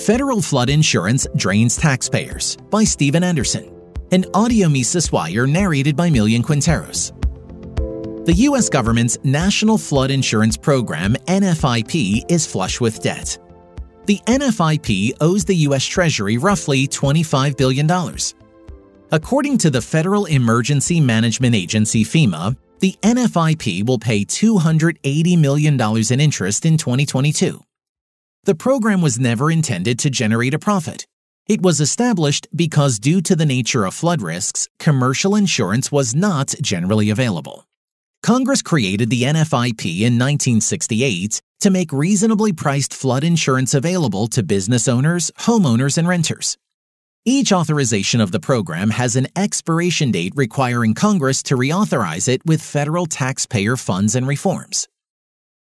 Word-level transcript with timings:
Federal 0.00 0.42
Flood 0.42 0.70
Insurance 0.70 1.26
Drains 1.36 1.76
Taxpayers 1.76 2.56
by 2.68 2.84
Stephen 2.84 3.22
Anderson. 3.22 3.70
An 4.10 4.26
audio 4.34 4.68
Mises 4.68 5.10
Wire 5.12 5.46
narrated 5.46 5.96
by 5.96 6.10
Millian 6.10 6.42
Quinteros. 6.42 7.12
The 8.26 8.32
U.S. 8.32 8.68
government's 8.68 9.16
National 9.22 9.78
Flood 9.78 10.10
Insurance 10.10 10.56
Program, 10.56 11.14
NFIP, 11.26 12.22
is 12.28 12.46
flush 12.46 12.80
with 12.80 13.00
debt. 13.02 13.38
The 14.06 14.18
NFIP 14.26 15.12
owes 15.20 15.44
the 15.44 15.56
U.S. 15.68 15.84
Treasury 15.84 16.38
roughly 16.38 16.88
$25 16.88 17.56
billion. 17.56 17.88
According 19.12 19.58
to 19.58 19.70
the 19.70 19.80
Federal 19.80 20.26
Emergency 20.26 21.00
Management 21.00 21.54
Agency, 21.54 22.04
FEMA, 22.04 22.56
the 22.80 22.96
NFIP 23.02 23.86
will 23.86 23.98
pay 23.98 24.24
$280 24.24 25.38
million 25.38 25.80
in 25.80 26.20
interest 26.20 26.66
in 26.66 26.76
2022. 26.76 27.62
The 28.44 28.54
program 28.54 29.00
was 29.00 29.18
never 29.18 29.50
intended 29.50 29.98
to 30.00 30.10
generate 30.10 30.52
a 30.52 30.58
profit. 30.58 31.06
It 31.46 31.62
was 31.62 31.80
established 31.80 32.46
because, 32.54 32.98
due 32.98 33.22
to 33.22 33.34
the 33.34 33.46
nature 33.46 33.86
of 33.86 33.94
flood 33.94 34.20
risks, 34.20 34.68
commercial 34.78 35.34
insurance 35.34 35.90
was 35.90 36.14
not 36.14 36.54
generally 36.60 37.08
available. 37.08 37.66
Congress 38.22 38.60
created 38.60 39.08
the 39.08 39.22
NFIP 39.22 40.00
in 40.00 40.18
1968 40.18 41.40
to 41.60 41.70
make 41.70 41.90
reasonably 41.90 42.52
priced 42.52 42.92
flood 42.92 43.24
insurance 43.24 43.72
available 43.72 44.26
to 44.26 44.42
business 44.42 44.88
owners, 44.88 45.30
homeowners, 45.38 45.96
and 45.96 46.06
renters. 46.06 46.58
Each 47.24 47.50
authorization 47.50 48.20
of 48.20 48.30
the 48.30 48.40
program 48.40 48.90
has 48.90 49.16
an 49.16 49.28
expiration 49.34 50.10
date 50.10 50.34
requiring 50.36 50.92
Congress 50.92 51.42
to 51.44 51.56
reauthorize 51.56 52.28
it 52.28 52.44
with 52.44 52.60
federal 52.60 53.06
taxpayer 53.06 53.78
funds 53.78 54.14
and 54.14 54.28
reforms. 54.28 54.86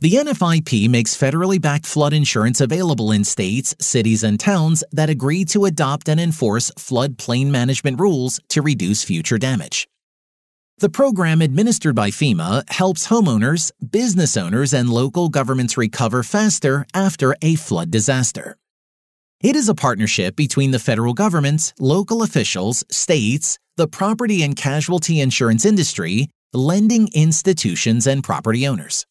The 0.00 0.14
NFIP 0.14 0.88
makes 0.88 1.16
federally 1.16 1.60
backed 1.60 1.86
flood 1.86 2.12
insurance 2.12 2.60
available 2.60 3.12
in 3.12 3.22
states, 3.22 3.76
cities, 3.80 4.24
and 4.24 4.40
towns 4.40 4.82
that 4.90 5.08
agree 5.08 5.44
to 5.46 5.66
adopt 5.66 6.08
and 6.08 6.18
enforce 6.18 6.72
floodplain 6.72 7.46
management 7.46 8.00
rules 8.00 8.40
to 8.48 8.60
reduce 8.60 9.04
future 9.04 9.38
damage. 9.38 9.88
The 10.78 10.88
program 10.88 11.40
administered 11.40 11.94
by 11.94 12.10
FEMA 12.10 12.68
helps 12.68 13.06
homeowners, 13.06 13.70
business 13.88 14.36
owners, 14.36 14.74
and 14.74 14.90
local 14.90 15.28
governments 15.28 15.76
recover 15.76 16.24
faster 16.24 16.84
after 16.92 17.36
a 17.40 17.54
flood 17.54 17.92
disaster. 17.92 18.56
It 19.40 19.54
is 19.54 19.68
a 19.68 19.74
partnership 19.74 20.34
between 20.34 20.72
the 20.72 20.80
federal 20.80 21.14
government, 21.14 21.72
local 21.78 22.24
officials, 22.24 22.82
states, 22.90 23.58
the 23.76 23.86
property 23.86 24.42
and 24.42 24.56
casualty 24.56 25.20
insurance 25.20 25.64
industry, 25.64 26.28
lending 26.52 27.08
institutions, 27.14 28.08
and 28.08 28.24
property 28.24 28.66
owners. 28.66 29.06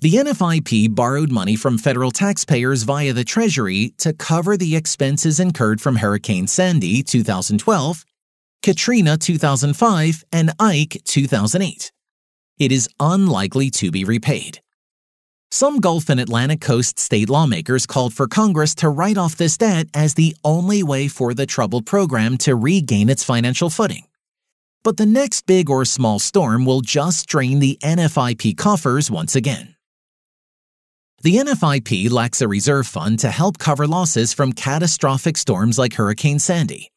The 0.00 0.12
NFIP 0.12 0.94
borrowed 0.94 1.32
money 1.32 1.56
from 1.56 1.76
federal 1.76 2.12
taxpayers 2.12 2.84
via 2.84 3.12
the 3.12 3.24
Treasury 3.24 3.94
to 3.98 4.12
cover 4.12 4.56
the 4.56 4.76
expenses 4.76 5.40
incurred 5.40 5.80
from 5.80 5.96
Hurricane 5.96 6.46
Sandy 6.46 7.02
2012, 7.02 8.04
Katrina 8.62 9.16
2005, 9.16 10.24
and 10.30 10.52
Ike 10.60 11.02
2008. 11.04 11.90
It 12.60 12.70
is 12.70 12.88
unlikely 13.00 13.70
to 13.70 13.90
be 13.90 14.04
repaid. 14.04 14.60
Some 15.50 15.80
Gulf 15.80 16.08
and 16.08 16.20
Atlantic 16.20 16.60
Coast 16.60 17.00
state 17.00 17.28
lawmakers 17.28 17.84
called 17.84 18.14
for 18.14 18.28
Congress 18.28 18.76
to 18.76 18.90
write 18.90 19.18
off 19.18 19.36
this 19.36 19.56
debt 19.56 19.88
as 19.94 20.14
the 20.14 20.36
only 20.44 20.84
way 20.84 21.08
for 21.08 21.34
the 21.34 21.46
troubled 21.46 21.86
program 21.86 22.38
to 22.38 22.54
regain 22.54 23.08
its 23.08 23.24
financial 23.24 23.68
footing. 23.68 24.04
But 24.84 24.96
the 24.96 25.06
next 25.06 25.46
big 25.46 25.68
or 25.68 25.84
small 25.84 26.20
storm 26.20 26.64
will 26.64 26.82
just 26.82 27.26
drain 27.26 27.58
the 27.58 27.76
NFIP 27.82 28.56
coffers 28.56 29.10
once 29.10 29.34
again. 29.34 29.74
The 31.20 31.38
NFIP 31.38 32.12
lacks 32.12 32.40
a 32.40 32.46
reserve 32.46 32.86
fund 32.86 33.18
to 33.18 33.30
help 33.32 33.58
cover 33.58 33.88
losses 33.88 34.32
from 34.32 34.52
catastrophic 34.52 35.36
storms 35.36 35.76
like 35.76 35.94
Hurricane 35.94 36.38
Sandy. 36.38 36.92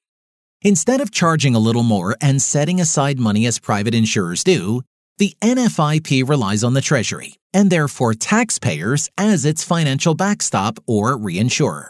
Instead 0.61 1.01
of 1.01 1.09
charging 1.09 1.55
a 1.55 1.59
little 1.59 1.81
more 1.81 2.15
and 2.21 2.39
setting 2.39 2.79
aside 2.79 3.17
money 3.17 3.47
as 3.47 3.57
private 3.57 3.95
insurers 3.95 4.43
do, 4.43 4.83
the 5.17 5.35
NFIP 5.41 6.29
relies 6.29 6.63
on 6.63 6.75
the 6.75 6.81
Treasury, 6.81 7.33
and 7.51 7.71
therefore 7.71 8.13
taxpayers, 8.13 9.09
as 9.17 9.43
its 9.43 9.63
financial 9.63 10.13
backstop 10.13 10.77
or 10.85 11.17
reinsurer. 11.17 11.87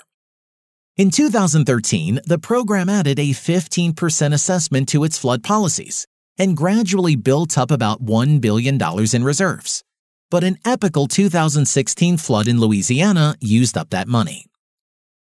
In 0.96 1.12
2013, 1.12 2.22
the 2.26 2.40
program 2.40 2.88
added 2.88 3.20
a 3.20 3.32
15% 3.32 4.34
assessment 4.34 4.88
to 4.88 5.04
its 5.04 5.18
flood 5.18 5.44
policies 5.44 6.08
and 6.38 6.56
gradually 6.56 7.18
built 7.18 7.58
up 7.58 7.72
about 7.72 8.02
$1 8.02 8.40
billion 8.40 8.80
in 9.14 9.24
reserves 9.26 9.84
but 10.32 10.44
an 10.44 10.58
epical 10.66 11.08
2016 11.08 12.18
flood 12.18 12.48
in 12.48 12.60
Louisiana 12.60 13.36
used 13.42 13.78
up 13.78 13.92
that 13.92 14.08
money. 14.08 14.48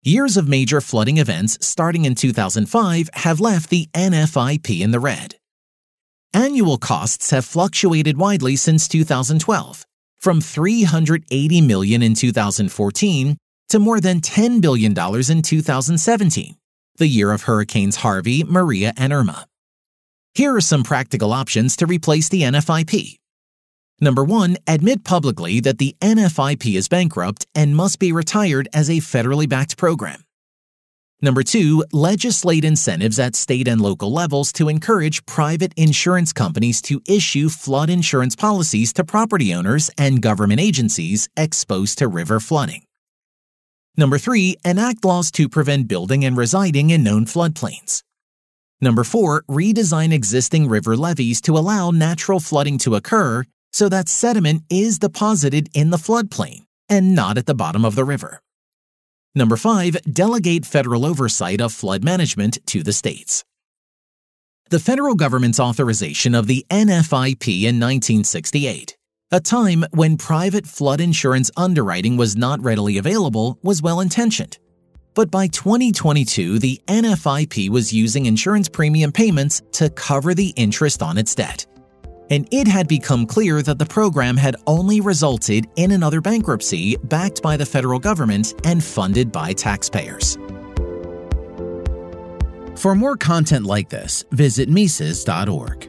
Years 0.03 0.37
of 0.37 0.47
major 0.47 0.81
flooding 0.81 1.17
events 1.17 1.57
starting 1.65 2.05
in 2.05 2.15
2005 2.15 3.09
have 3.13 3.39
left 3.39 3.69
the 3.69 3.87
NFIP 3.93 4.81
in 4.81 4.91
the 4.91 4.99
red. 4.99 5.35
Annual 6.33 6.77
costs 6.77 7.31
have 7.31 7.43
fluctuated 7.43 8.17
widely 8.17 8.55
since 8.55 8.87
2012, 8.87 9.85
from 10.19 10.41
380 10.41 11.61
million 11.61 12.03
in 12.03 12.13
2014 12.13 13.37
to 13.69 13.79
more 13.79 13.99
than 13.99 14.19
10 14.19 14.61
billion 14.61 14.93
dollars 14.93 15.29
in 15.29 15.41
2017, 15.41 16.55
the 16.97 17.07
year 17.07 17.31
of 17.31 17.43
hurricanes 17.43 17.97
Harvey, 17.97 18.43
Maria, 18.43 18.93
and 18.97 19.13
Irma. 19.13 19.47
Here 20.33 20.55
are 20.55 20.61
some 20.61 20.83
practical 20.83 21.33
options 21.33 21.75
to 21.77 21.85
replace 21.85 22.29
the 22.29 22.43
NFIP. 22.43 23.19
Number 24.01 24.23
one, 24.23 24.55
admit 24.65 25.03
publicly 25.03 25.59
that 25.59 25.77
the 25.77 25.95
NFIP 25.99 26.75
is 26.75 26.87
bankrupt 26.87 27.45
and 27.53 27.75
must 27.75 27.99
be 27.99 28.13
retired 28.13 28.69
as 28.73 28.89
a 28.89 28.97
federally 28.97 29.47
backed 29.47 29.75
program. 29.77 30.23
Number 31.21 31.43
two, 31.43 31.83
legislate 31.91 32.63
incentives 32.63 33.19
at 33.19 33.35
state 33.35 33.67
and 33.67 33.81
local 33.81 34.13
levels 34.13 34.53
to 34.53 34.69
encourage 34.69 35.25
private 35.25 35.73
insurance 35.75 36.31
companies 36.31 36.81
to 36.83 37.01
issue 37.05 37.49
flood 37.49 37.89
insurance 37.89 38.37
policies 38.37 38.93
to 38.93 39.03
property 39.03 39.53
owners 39.53 39.91
and 39.97 40.21
government 40.21 40.61
agencies 40.61 41.27
exposed 41.35 41.97
to 41.97 42.07
river 42.07 42.39
flooding. 42.39 42.83
Number 43.97 44.17
three, 44.17 44.55
enact 44.63 45.03
laws 45.03 45.29
to 45.31 45.49
prevent 45.49 45.89
building 45.89 46.23
and 46.23 46.37
residing 46.37 46.89
in 46.89 47.03
known 47.03 47.25
floodplains. 47.25 48.01
Number 48.79 49.03
four, 49.03 49.43
redesign 49.49 50.13
existing 50.13 50.69
river 50.69 50.95
levees 50.95 51.41
to 51.41 51.57
allow 51.57 51.91
natural 51.91 52.39
flooding 52.39 52.77
to 52.77 52.95
occur 52.95 53.43
so 53.71 53.89
that 53.89 54.09
sediment 54.09 54.63
is 54.69 54.99
deposited 54.99 55.69
in 55.73 55.89
the 55.89 55.97
floodplain 55.97 56.65
and 56.89 57.15
not 57.15 57.37
at 57.37 57.45
the 57.45 57.55
bottom 57.55 57.85
of 57.85 57.95
the 57.95 58.05
river. 58.05 58.41
Number 59.35 59.57
five, 59.57 59.97
delegate 60.11 60.65
federal 60.65 61.05
oversight 61.05 61.61
of 61.61 61.71
flood 61.71 62.03
management 62.03 62.57
to 62.67 62.81
the 62.81 62.93
states. 62.93 63.45
The 64.69 64.79
federal 64.79 65.15
government's 65.15 65.59
authorization 65.59 66.35
of 66.35 66.47
the 66.47 66.65
NFIP 66.69 67.61
in 67.61 67.79
1968, 67.79 68.97
a 69.31 69.39
time 69.39 69.85
when 69.91 70.17
private 70.17 70.67
flood 70.67 71.01
insurance 71.01 71.49
underwriting 71.57 72.17
was 72.17 72.35
not 72.35 72.61
readily 72.61 72.97
available, 72.97 73.57
was 73.63 73.81
well 73.81 73.99
intentioned. 73.99 74.57
But 75.15 75.31
by 75.31 75.47
2022, 75.47 76.59
the 76.59 76.79
NFIP 76.87 77.69
was 77.69 77.91
using 77.91 78.25
insurance 78.25 78.69
premium 78.69 79.11
payments 79.11 79.61
to 79.73 79.89
cover 79.89 80.33
the 80.33 80.49
interest 80.49 81.01
on 81.01 81.17
its 81.17 81.33
debt 81.33 81.65
and 82.29 82.47
it 82.51 82.67
had 82.67 82.87
become 82.87 83.25
clear 83.25 83.61
that 83.61 83.79
the 83.79 83.85
program 83.85 84.37
had 84.37 84.55
only 84.67 85.01
resulted 85.01 85.67
in 85.75 85.91
another 85.91 86.21
bankruptcy 86.21 86.95
backed 87.03 87.41
by 87.41 87.57
the 87.57 87.65
federal 87.65 87.99
government 87.99 88.53
and 88.65 88.83
funded 88.83 89.31
by 89.31 89.53
taxpayers. 89.53 90.37
For 92.75 92.95
more 92.95 93.17
content 93.17 93.65
like 93.65 93.89
this, 93.89 94.23
visit 94.31 94.69
Mises.org. 94.69 95.88